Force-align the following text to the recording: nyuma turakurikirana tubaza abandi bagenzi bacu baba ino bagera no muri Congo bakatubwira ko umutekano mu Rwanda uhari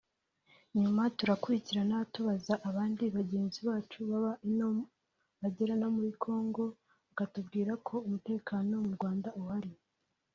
nyuma 0.79 1.03
turakurikirana 1.17 1.97
tubaza 2.13 2.53
abandi 2.69 3.03
bagenzi 3.17 3.59
bacu 3.69 3.97
baba 4.09 4.33
ino 4.49 4.69
bagera 5.39 5.73
no 5.81 5.87
muri 5.95 6.11
Congo 6.23 6.63
bakatubwira 7.07 7.71
ko 7.87 7.95
umutekano 8.07 8.73
mu 8.85 8.91
Rwanda 8.97 9.29
uhari 9.41 9.71